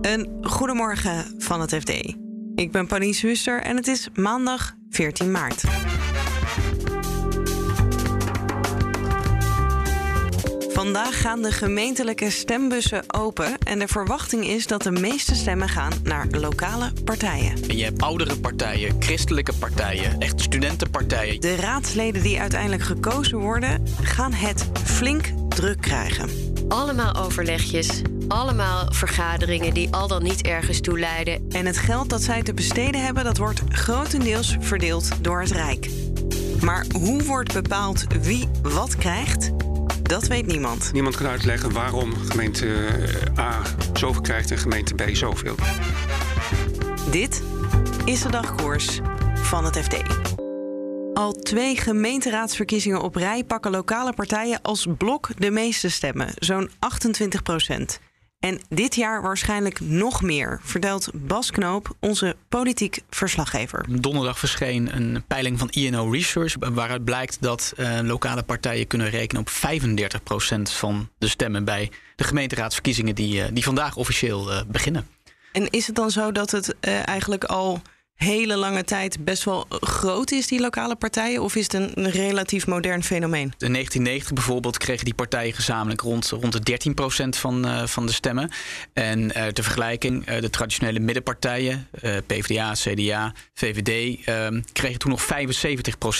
[0.00, 1.90] Een goedemorgen van het FD.
[2.54, 5.64] Ik ben Pauline Huster en het is maandag 14 maart.
[10.68, 13.58] Vandaag gaan de gemeentelijke stembussen open.
[13.58, 17.52] En de verwachting is dat de meeste stemmen gaan naar lokale partijen.
[17.68, 21.40] En je hebt oudere partijen, christelijke partijen, echt studentenpartijen.
[21.40, 26.28] De raadsleden die uiteindelijk gekozen worden, gaan het flink druk krijgen.
[26.68, 31.44] Allemaal overlegjes, allemaal vergaderingen die al dan niet ergens toe leiden.
[31.50, 35.90] En het geld dat zij te besteden hebben, dat wordt grotendeels verdeeld door het Rijk.
[36.60, 39.50] Maar hoe wordt bepaald wie wat krijgt?
[40.02, 40.92] Dat weet niemand.
[40.92, 42.88] Niemand kan uitleggen waarom gemeente
[43.38, 43.62] A
[43.92, 45.54] zoveel krijgt en gemeente B zoveel.
[47.10, 47.42] Dit
[48.04, 49.00] is de dagkoers
[49.34, 49.96] van het FD.
[51.14, 57.42] Al twee gemeenteraadsverkiezingen op rij pakken lokale partijen als blok de meeste stemmen, zo'n 28
[57.42, 58.00] procent.
[58.40, 64.00] En dit jaar waarschijnlijk nog meer, vertelt Bas Knoop, onze politiek verslaggever.
[64.00, 69.42] Donderdag verscheen een peiling van INO Research, waaruit blijkt dat uh, lokale partijen kunnen rekenen
[69.42, 75.06] op 35% van de stemmen bij de gemeenteraadsverkiezingen die, uh, die vandaag officieel uh, beginnen.
[75.52, 77.82] En is het dan zo dat het eigenlijk al
[78.24, 81.42] hele lange tijd best wel groot is, die lokale partijen?
[81.42, 83.52] Of is het een relatief modern fenomeen?
[83.58, 86.78] In 1990 bijvoorbeeld kregen die partijen gezamenlijk rond, rond de
[87.34, 88.50] 13% van, uh, van de stemmen.
[88.92, 91.88] En uh, ter vergelijking, uh, de traditionele middenpartijen,
[92.26, 94.24] PvdA, CDA, VVD,
[94.72, 95.26] kregen toen nog 75%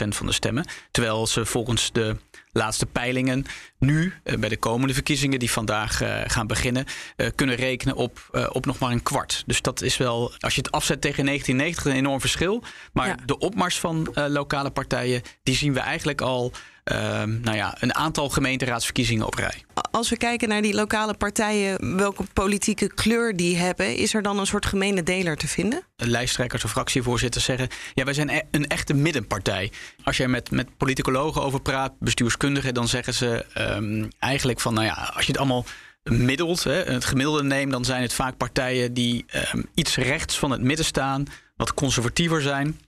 [0.08, 0.66] van de stemmen.
[0.90, 2.16] Terwijl ze volgens de
[2.52, 3.44] laatste peilingen
[3.78, 6.84] nu, uh, bij de komende verkiezingen die vandaag uh, gaan beginnen,
[7.16, 9.42] uh, kunnen rekenen op, op nog maar een kwart.
[9.46, 12.62] Dus dat is wel, als je het afzet tegen 1990, een enorm verschil.
[12.92, 13.16] Maar ja.
[13.24, 16.52] de opmars van lokale partijen, die zien we eigenlijk al
[16.84, 19.64] nou ja, een aantal gemeenteraadsverkiezingen op rij.
[19.90, 24.38] Als we kijken naar die lokale partijen, welke politieke kleur die hebben, is er dan
[24.38, 25.82] een soort gemene deler te vinden?
[25.96, 29.72] Lijsttrekkers of fractievoorzitters zeggen: ja, wij zijn een echte middenpartij.
[30.04, 34.86] Als je met, met politicologen over praat, bestuurskundigen, dan zeggen ze um, eigenlijk van: nou
[34.86, 35.64] ja, als je het allemaal
[36.02, 39.24] middelt, hè, het gemiddelde neemt, dan zijn het vaak partijen die
[39.54, 41.24] um, iets rechts van het midden staan,
[41.56, 42.80] wat conservatiever zijn.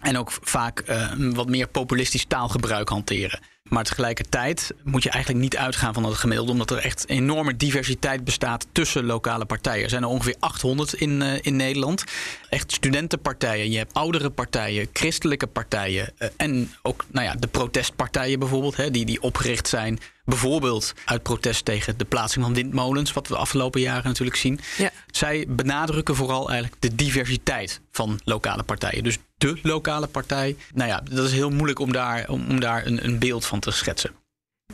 [0.00, 3.40] En ook vaak uh, wat meer populistisch taalgebruik hanteren.
[3.62, 8.24] Maar tegelijkertijd moet je eigenlijk niet uitgaan van dat gemiddelde, omdat er echt enorme diversiteit
[8.24, 9.84] bestaat tussen lokale partijen.
[9.84, 12.04] Er zijn er ongeveer 800 in, uh, in Nederland.
[12.50, 18.38] Echt studentenpartijen, je hebt oudere partijen, christelijke partijen uh, en ook nou ja, de protestpartijen
[18.38, 23.28] bijvoorbeeld, hè, die, die opgericht zijn bijvoorbeeld uit protest tegen de plaatsing van windmolens, wat
[23.28, 24.60] we de afgelopen jaren natuurlijk zien.
[24.76, 24.90] Ja.
[25.10, 29.04] Zij benadrukken vooral eigenlijk de diversiteit van lokale partijen.
[29.04, 33.04] Dus de lokale partij, nou ja, dat is heel moeilijk om daar, om, daar een,
[33.04, 34.10] een beeld van te schetsen.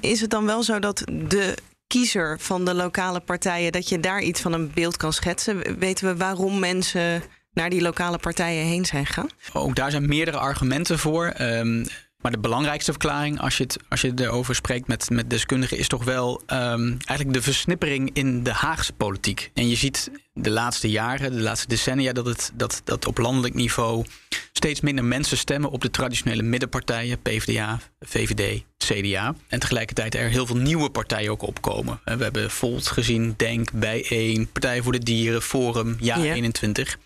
[0.01, 4.23] Is het dan wel zo dat de kiezer van de lokale partijen, dat je daar
[4.23, 5.79] iets van een beeld kan schetsen?
[5.79, 7.23] Weten we waarom mensen
[7.53, 9.29] naar die lokale partijen heen zijn gegaan?
[9.53, 11.35] Ook daar zijn meerdere argumenten voor.
[11.41, 11.87] Um,
[12.25, 15.89] maar de belangrijkste verklaring, als je, het, als je erover spreekt met, met deskundigen, is
[15.89, 19.51] toch wel um, eigenlijk de versnippering in de Haagse politiek.
[19.55, 23.55] En je ziet de laatste jaren, de laatste decennia, dat, het, dat, dat op landelijk
[23.55, 24.05] niveau
[24.53, 29.35] steeds minder mensen stemmen op de traditionele middenpartijen, PvdA, VVD, CDA.
[29.49, 32.01] En tegelijkertijd er heel veel nieuwe partijen ook opkomen.
[32.05, 36.35] We hebben Volt gezien, Denk, Bijeen, Partij voor de Dieren, Forum, Ja, ja.
[36.35, 36.99] 21.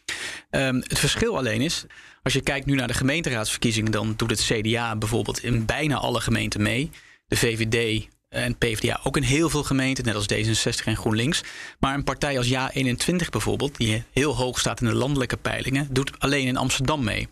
[0.51, 1.84] Um, het verschil alleen is,
[2.23, 6.21] als je kijkt nu naar de gemeenteraadsverkiezingen, dan doet het CDA bijvoorbeeld in bijna alle
[6.21, 6.91] gemeenten mee.
[7.27, 11.43] De VVD en PvdA ook in heel veel gemeenten, net als D66 en GroenLinks.
[11.78, 16.12] Maar een partij als Ja21 bijvoorbeeld, die heel hoog staat in de landelijke peilingen, doet
[16.19, 17.28] alleen in Amsterdam mee.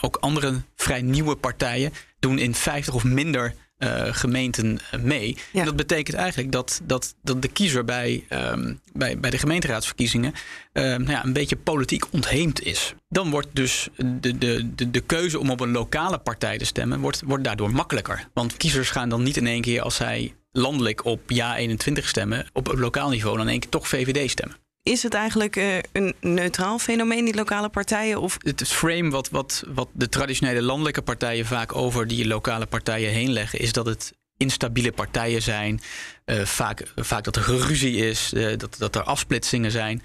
[0.00, 5.36] Ook andere vrij nieuwe partijen doen in 50 of minder uh, gemeenten mee.
[5.52, 5.60] Ja.
[5.60, 10.32] En dat betekent eigenlijk dat, dat, dat de kiezer bij, um, bij, bij de gemeenteraadsverkiezingen
[10.72, 12.94] uh, nou ja, een beetje politiek ontheemd is.
[13.08, 17.00] Dan wordt dus de, de, de, de keuze om op een lokale partij te stemmen,
[17.00, 18.28] wordt, wordt daardoor makkelijker.
[18.32, 22.46] Want kiezers gaan dan niet in één keer als zij landelijk op ja 21 stemmen,
[22.52, 24.56] op lokaal niveau dan in één keer toch VVD stemmen.
[24.86, 28.20] Is het eigenlijk uh, een neutraal fenomeen, die lokale partijen?
[28.20, 28.36] Of?
[28.38, 33.32] Het frame wat, wat, wat de traditionele landelijke partijen vaak over die lokale partijen heen
[33.32, 35.80] leggen, is dat het instabiele partijen zijn.
[36.26, 40.02] Uh, vaak, vaak dat er geruzie is, uh, dat, dat er afsplitsingen zijn.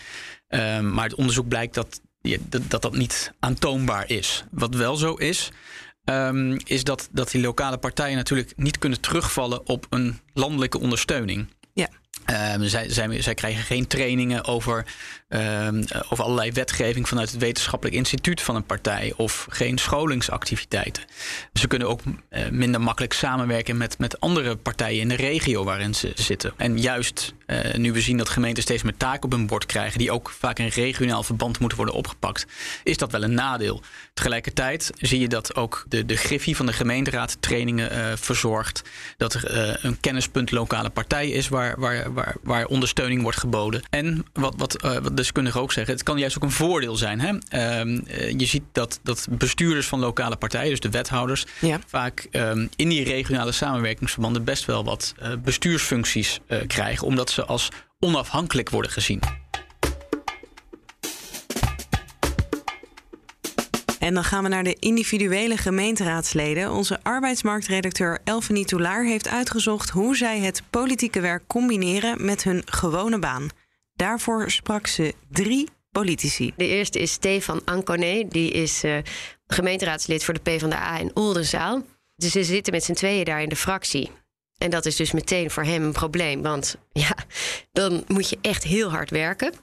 [0.49, 4.43] Uh, maar het onderzoek blijkt dat, dat, dat dat niet aantoonbaar is.
[4.51, 5.51] Wat wel zo is,
[6.05, 11.47] um, is dat, dat die lokale partijen natuurlijk niet kunnen terugvallen op een landelijke ondersteuning.
[12.31, 12.67] Um,
[13.21, 14.85] zij, krijgen geen trainingen over,
[15.29, 21.03] um, over allerlei wetgeving vanuit het wetenschappelijk instituut van een partij of geen scholingsactiviteiten.
[21.53, 25.93] Ze kunnen ook uh, minder makkelijk samenwerken met, met andere partijen in de regio waarin
[25.93, 26.53] ze zitten.
[26.57, 29.99] En juist uh, nu we zien dat gemeenten steeds meer taken op hun bord krijgen,
[29.99, 32.45] die ook vaak in regionaal verband moeten worden opgepakt,
[32.83, 33.81] is dat wel een nadeel.
[34.13, 38.81] Tegelijkertijd zie je dat ook de, de Griffie van de gemeenteraad trainingen verzorgt.
[39.17, 43.81] Dat er een kennispunt lokale partij is waar, waar waar, waar ondersteuning wordt geboden.
[43.89, 47.19] En wat, wat, uh, wat deskundigen ook zeggen, het kan juist ook een voordeel zijn.
[47.19, 47.33] Hè?
[47.33, 51.79] Uh, je ziet dat, dat bestuurders van lokale partijen, dus de wethouders, ja.
[51.87, 57.69] vaak um, in die regionale samenwerkingsverbanden best wel wat uh, bestuursfuncties krijgen, omdat ze als
[57.99, 59.21] onafhankelijk worden gezien.
[64.01, 66.71] En dan gaan we naar de individuele gemeenteraadsleden.
[66.71, 73.19] Onze arbeidsmarktredacteur Elfanie Toulaar heeft uitgezocht hoe zij het politieke werk combineren met hun gewone
[73.19, 73.49] baan.
[73.93, 76.53] Daarvoor sprak ze drie politici.
[76.55, 78.97] De eerste is Stefan Anconé, die is uh,
[79.47, 81.85] gemeenteraadslid voor de PvdA in Oldenzaal.
[82.15, 84.11] Dus ze zitten met z'n tweeën daar in de fractie.
[84.57, 87.15] En dat is dus meteen voor hem een probleem, want ja,
[87.71, 89.53] dan moet je echt heel hard werken.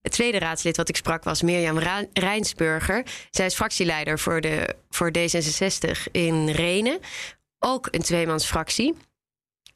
[0.00, 1.78] Het tweede raadslid wat ik sprak was Mirjam
[2.12, 3.06] Rijnsburger.
[3.30, 6.98] Zij is fractieleider voor, de, voor D66 in Renen.
[7.58, 8.94] Ook een tweemansfractie.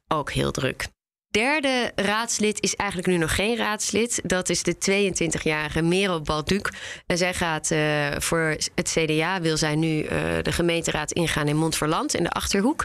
[0.08, 0.86] Ook heel druk.
[1.32, 4.20] Derde raadslid is eigenlijk nu nog geen raadslid.
[4.24, 6.68] Dat is de 22-jarige Merel Balduc.
[7.06, 10.08] En zij gaat uh, voor het CDA, wil zij nu uh,
[10.42, 12.84] de gemeenteraad ingaan in Montferland, in de Achterhoek.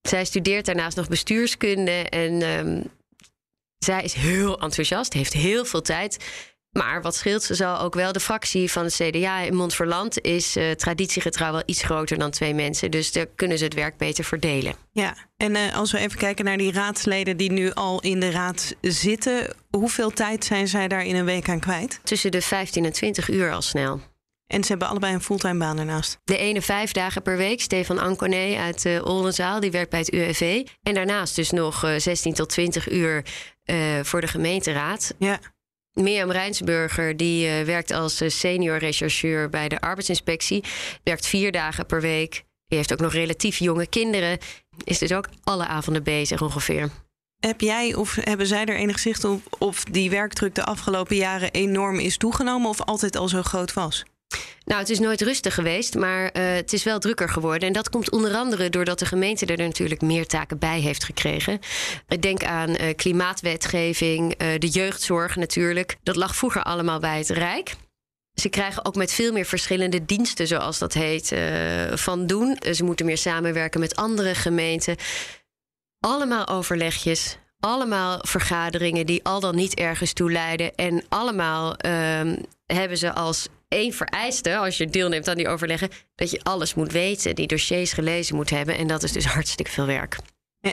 [0.00, 2.90] Zij studeert daarnaast nog bestuurskunde en um,
[3.84, 6.16] zij is heel enthousiast, heeft heel veel tijd.
[6.70, 10.56] Maar wat scheelt, ze zal ook wel de fractie van het CDA in Montferland is
[10.56, 12.90] uh, traditiegetrouw wel iets groter dan twee mensen.
[12.90, 14.74] Dus daar kunnen ze het werk beter verdelen.
[14.92, 18.30] Ja, en uh, als we even kijken naar die raadsleden die nu al in de
[18.30, 22.00] raad zitten, hoeveel tijd zijn zij daar in een week aan kwijt?
[22.02, 24.00] Tussen de 15 en 20 uur al snel.
[24.46, 26.18] En ze hebben allebei een fulltime baan daarnaast.
[26.24, 27.60] De ene vijf dagen per week.
[27.60, 30.66] Stefan Anconé uit uh, Oldenzaal, die werkt bij het UWV.
[30.82, 33.24] En daarnaast dus nog uh, 16 tot 20 uur
[34.02, 35.14] voor de gemeenteraad.
[35.18, 35.38] Ja.
[35.92, 40.64] Mirjam Rijnsburger die uh, werkt als senior rechercheur bij de arbeidsinspectie.
[41.02, 42.44] Werkt vier dagen per week.
[42.66, 44.38] Die heeft ook nog relatief jonge kinderen.
[44.84, 46.88] Is dus ook alle avonden bezig ongeveer.
[47.40, 51.50] Heb jij of hebben zij er enig zicht op of die werkdruk de afgelopen jaren
[51.50, 54.04] enorm is toegenomen of altijd al zo groot was?
[54.70, 57.68] Nou, het is nooit rustig geweest, maar uh, het is wel drukker geworden.
[57.68, 61.58] En dat komt onder andere doordat de gemeente er natuurlijk meer taken bij heeft gekregen.
[62.20, 65.96] Denk aan uh, klimaatwetgeving, uh, de jeugdzorg natuurlijk.
[66.02, 67.74] Dat lag vroeger allemaal bij het Rijk.
[68.34, 71.34] Ze krijgen ook met veel meer verschillende diensten, zoals dat heet,
[71.94, 72.58] van doen.
[72.72, 74.96] Ze moeten meer samenwerken met andere gemeenten.
[76.00, 80.74] Allemaal overlegjes, allemaal vergaderingen die al dan niet ergens toe leiden.
[80.74, 82.32] En allemaal uh,
[82.66, 86.92] hebben ze als één vereiste, als je deelneemt aan die overleggen, dat je alles moet
[86.92, 88.76] weten, die dossiers gelezen moet hebben.
[88.76, 90.16] En dat is dus hartstikke veel werk.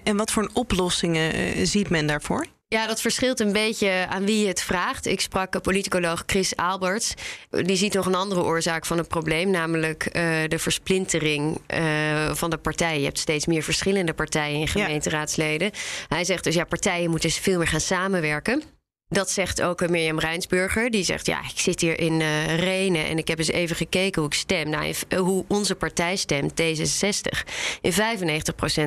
[0.03, 2.45] En wat voor oplossingen uh, ziet men daarvoor?
[2.69, 5.05] Ja, dat verschilt een beetje aan wie je het vraagt.
[5.05, 7.13] Ik sprak politicoloog Chris Alberts.
[7.49, 10.11] Die ziet nog een andere oorzaak van het probleem, namelijk uh,
[10.47, 12.99] de versplintering uh, van de partijen.
[12.99, 15.69] Je hebt steeds meer verschillende partijen in gemeenteraadsleden.
[15.73, 16.15] Ja.
[16.15, 18.63] Hij zegt dus ja, partijen moeten veel meer gaan samenwerken.
[19.09, 20.89] Dat zegt ook Mirjam Rijnsburger.
[20.89, 24.21] Die zegt: Ja, ik zit hier in uh, Renen en ik heb eens even gekeken
[24.21, 24.69] hoe ik stem.
[24.69, 27.44] Nou, hoe onze partij stemt, D66.
[27.81, 27.95] In 95%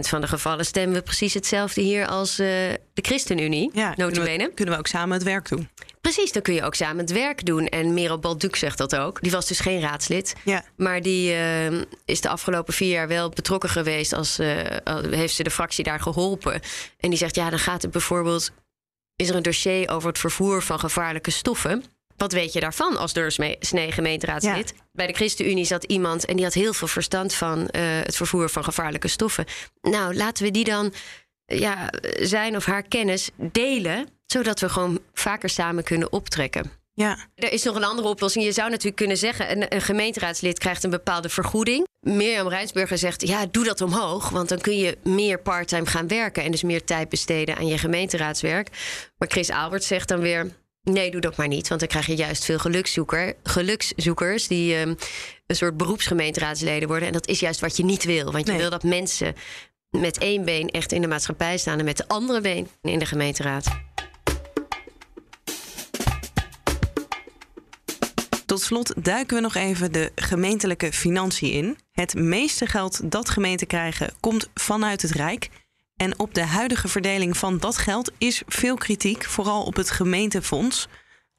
[0.00, 3.70] van de gevallen stemmen we precies hetzelfde hier als uh, de ChristenUnie.
[3.72, 5.68] Ja, kunnen we, kunnen we ook samen het werk doen?
[6.00, 7.66] Precies, dan kun je ook samen het werk doen.
[7.66, 9.22] En Merel Balduc zegt dat ook.
[9.22, 10.34] Die was dus geen raadslid.
[10.44, 10.64] Ja.
[10.76, 14.12] Maar die uh, is de afgelopen vier jaar wel betrokken geweest.
[14.12, 14.36] Als,
[15.10, 16.60] heeft ze de fractie daar geholpen.
[17.00, 18.52] En die zegt: Ja, dan gaat het bijvoorbeeld
[19.20, 21.84] is er een dossier over het vervoer van gevaarlijke stoffen.
[22.16, 24.72] Wat weet je daarvan als doorsnee gemeenteraadslid?
[24.76, 24.82] Ja.
[24.92, 28.48] Bij de ChristenUnie zat iemand en die had heel veel verstand van uh, het vervoer
[28.48, 29.44] van gevaarlijke stoffen.
[29.80, 30.92] Nou, laten we die dan
[31.44, 36.70] ja, zijn of haar kennis delen, zodat we gewoon vaker samen kunnen optrekken.
[36.92, 37.18] Ja.
[37.34, 38.44] Er is nog een andere oplossing.
[38.44, 41.86] Je zou natuurlijk kunnen zeggen: een, een gemeenteraadslid krijgt een bepaalde vergoeding.
[42.00, 44.28] Mirjam Rijnsburger zegt: ja, doe dat omhoog.
[44.28, 46.42] Want dan kun je meer parttime gaan werken.
[46.42, 48.68] En dus meer tijd besteden aan je gemeenteraadswerk.
[49.18, 50.58] Maar Chris Albert zegt dan weer.
[50.82, 51.68] Nee, doe dat maar niet.
[51.68, 54.96] Want dan krijg je juist veel gelukszoeker, gelukszoekers die um,
[55.46, 57.06] een soort beroepsgemeenteraadsleden worden.
[57.06, 58.32] En dat is juist wat je niet wil.
[58.32, 58.60] Want je nee.
[58.60, 59.34] wil dat mensen
[59.90, 63.06] met één been echt in de maatschappij staan en met de andere been in de
[63.06, 63.66] gemeenteraad.
[68.50, 71.78] Tot slot duiken we nog even de gemeentelijke financiën in.
[71.92, 75.48] Het meeste geld dat gemeenten krijgen komt vanuit het Rijk.
[75.96, 80.88] En op de huidige verdeling van dat geld is veel kritiek, vooral op het gemeentefonds.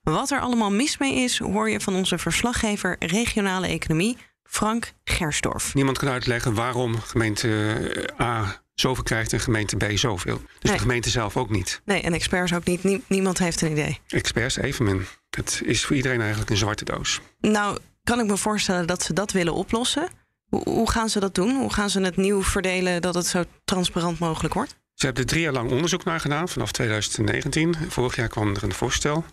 [0.01, 5.74] Wat er allemaal mis mee is, hoor je van onze verslaggever regionale economie, Frank Gersdorf.
[5.74, 10.38] Niemand kan uitleggen waarom gemeente A zoveel krijgt en gemeente B zoveel.
[10.38, 10.74] Dus Nee.
[10.74, 11.82] de gemeente zelf ook niet.
[11.86, 12.84] Nee, en experts ook niet.
[12.84, 14.00] Nie- niemand heeft een idee.
[14.08, 15.06] Experts evenmin.
[15.30, 17.20] Het is voor iedereen eigenlijk een zwarte doos.
[17.40, 20.10] Nou, kan ik me voorstellen dat ze dat willen oplossen.
[20.50, 21.56] Hoe, hoe gaan ze dat doen?
[21.56, 24.80] Hoe gaan ze het nieuw verdelen dat het zo transparant mogelijk wordt?
[24.94, 27.76] Ze hebben er drie jaar lang onderzoek naar gedaan, vanaf 2019.
[27.90, 29.26] Vorig jaar kwam er een voorstel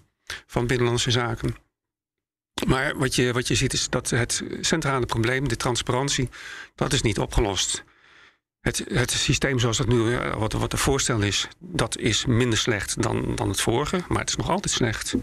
[0.47, 1.55] van Binnenlandse Zaken.
[2.67, 6.29] Maar wat je, wat je ziet is dat het centrale probleem, de transparantie,
[6.75, 7.85] dat is niet opgelost.
[8.61, 13.03] Het, het systeem zoals dat nu, wat, wat de voorstel is, dat is minder slecht
[13.03, 14.01] dan, dan het vorige.
[14.09, 15.15] Maar het is nog altijd slecht.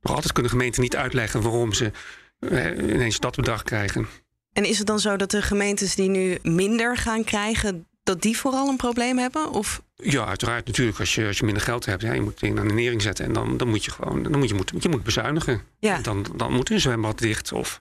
[0.00, 1.90] Nog altijd kunnen gemeenten niet uitleggen waarom ze
[2.38, 4.08] eh, ineens dat bedrag krijgen.
[4.52, 8.38] En is het dan zo dat de gemeentes die nu minder gaan krijgen, dat die
[8.38, 9.50] vooral een probleem hebben?
[9.50, 10.98] Of Ja, uiteraard natuurlijk.
[10.98, 13.24] Als je, als je minder geld hebt, ja, je moet dingen aan de nering zetten.
[13.24, 15.62] En dan, dan moet je gewoon dan moet je, moet, je moet bezuinigen.
[15.78, 17.52] ja, Dan, dan moet een zwembad dicht.
[17.52, 17.80] Of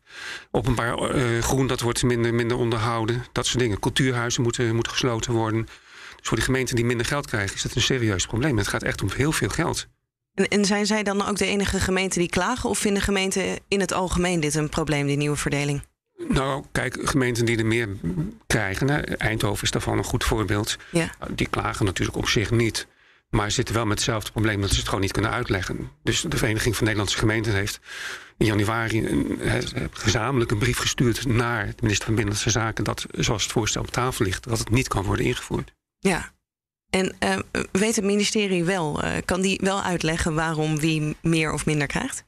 [0.52, 3.26] openbaar eh, groen, dat wordt minder, minder onderhouden.
[3.32, 3.80] Dat soort dingen.
[3.80, 5.66] Cultuurhuizen moeten, moeten gesloten worden.
[6.18, 8.58] Dus voor die gemeenten die minder geld krijgen, is dat een serieus probleem.
[8.58, 9.88] Het gaat echt om heel veel geld.
[10.34, 12.70] En, en zijn zij dan ook de enige gemeenten die klagen?
[12.70, 15.84] Of vinden gemeenten in het algemeen dit een probleem, die nieuwe verdeling?
[16.28, 17.90] Nou, kijk, gemeenten die er meer
[18.48, 20.78] krijgen, hè, Eindhoven is daarvan een goed voorbeeld.
[20.92, 21.10] Ja.
[21.30, 22.88] Die klagen natuurlijk op zich niet.
[23.30, 25.90] Maar zitten wel met hetzelfde probleem dat ze het gewoon niet kunnen uitleggen.
[26.04, 27.80] Dus de Vereniging van Nederlandse Gemeenten heeft
[28.38, 29.40] in januari een,
[29.92, 32.84] gezamenlijk een brief gestuurd naar de minister van Binnenlandse Zaken.
[32.84, 35.74] dat zoals het voorstel op tafel ligt, dat het niet kan worden ingevoerd.
[36.00, 36.34] Ja.
[36.90, 37.38] En eh,
[37.72, 42.24] weet het ministerie wel, eh, kan die wel uitleggen waarom wie meer of minder krijgt?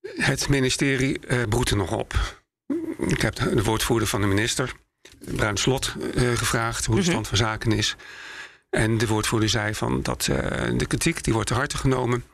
[0.00, 2.39] Het ministerie eh broedt er nog op.
[2.98, 4.72] Ik heb de woordvoerder van de minister,
[5.18, 7.10] Bruin Slot, eh, gevraagd hoe de Mhm.
[7.10, 7.96] stand van zaken is.
[8.70, 12.24] En de woordvoerder zei van dat eh, de kritiek die wordt te harte genomen.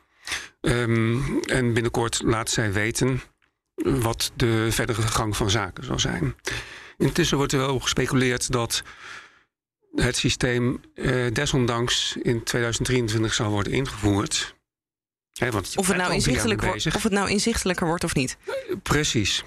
[0.61, 3.21] Ehm, en binnenkort laat zij weten
[3.75, 6.35] wat de verdere gang van zaken zal zijn.
[6.97, 8.83] Intussen wordt er wel gespeculeerd dat
[9.95, 14.55] het systeem eh, desondanks in 2023 zal worden ingevoerd.
[15.39, 18.37] Want Of het, nou inzichtelijk wordt, of het nou inzichtelijker wordt of niet?
[18.83, 19.43] Precies.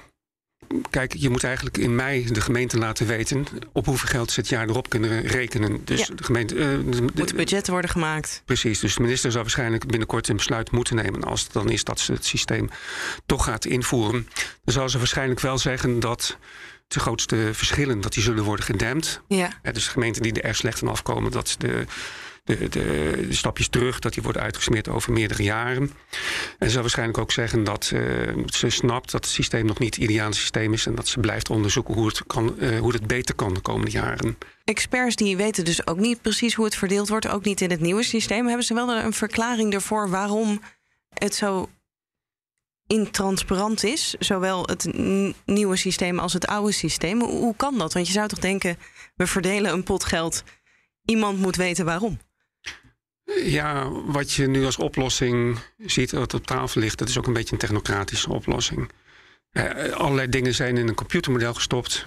[0.90, 4.48] Kijk, je moet eigenlijk in mei de gemeente laten weten op hoeveel geld ze het
[4.48, 5.84] jaar erop kunnen rekenen.
[5.84, 6.14] Dus Ja.
[6.14, 6.54] de gemeente.
[6.54, 6.60] eh,
[6.90, 8.42] de- Moeten budgetten worden gemaakt?
[8.44, 8.78] precies.
[8.80, 11.24] Dus de minister zal waarschijnlijk binnenkort een besluit moeten nemen.
[11.24, 12.70] Als het dan is dat ze het systeem
[13.26, 14.28] toch gaat invoeren.
[14.64, 16.36] Dan zal ze waarschijnlijk wel zeggen dat
[16.88, 19.20] de grootste verschillen dat die zullen worden gedempt.
[19.28, 19.50] Ja.
[19.72, 21.84] Dus gemeenten die er slecht van afkomen, dat de,
[22.58, 25.90] de, de, stapjes terug, dat die worden uitgesmeerd over meerdere jaren.
[26.58, 28.00] En zal waarschijnlijk ook zeggen dat eh,
[28.46, 31.50] ze snapt dat het systeem nog niet het ideale systeem is en dat ze blijft
[31.50, 34.38] onderzoeken hoe het, kan, eh, hoe het beter kan de komende jaren.
[34.64, 37.80] Experts die weten dus ook niet precies hoe het verdeeld wordt, ook niet in het
[37.80, 38.46] nieuwe systeem.
[38.46, 40.60] Hebben ze wel een verklaring ervoor waarom
[41.08, 41.68] het zo
[42.86, 44.14] intransparant is?
[44.18, 44.94] Zowel het
[45.44, 47.20] nieuwe systeem als het oude systeem.
[47.20, 47.92] Hoe kan dat?
[47.92, 48.76] Want je zou toch denken,
[49.14, 50.42] we verdelen een pot geld.
[51.04, 52.18] Iemand moet weten waarom.
[53.44, 57.32] Ja, wat je nu als oplossing ziet, wat op tafel ligt, dat is ook een
[57.32, 58.90] beetje een technocratische oplossing.
[59.50, 62.06] Eh, allerlei dingen zijn in een computermodel gestopt.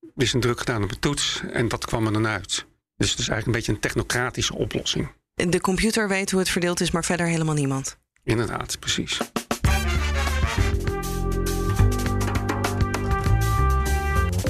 [0.00, 2.66] Er is een druk gedaan op de toets en dat kwam er dan uit.
[2.96, 5.08] Dus het is eigenlijk een beetje een technocratische oplossing.
[5.34, 7.98] De computer weet hoe het verdeeld is, maar verder helemaal niemand.
[8.24, 9.18] Inderdaad, precies.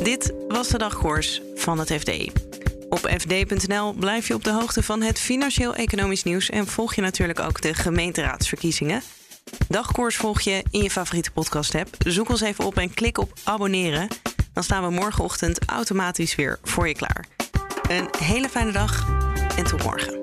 [0.03, 2.11] Dit was de dagkoers van het FD.
[2.93, 7.41] Op fd.nl blijf je op de hoogte van het financieel-economisch nieuws en volg je natuurlijk
[7.41, 9.03] ook de gemeenteraadsverkiezingen.
[9.69, 11.89] Dagkoers volg je in je favoriete podcast-app.
[11.99, 14.09] Zoek ons even op en klik op abonneren.
[14.53, 17.27] Dan staan we morgenochtend automatisch weer voor je klaar.
[17.89, 19.07] Een hele fijne dag
[19.57, 20.22] en tot morgen.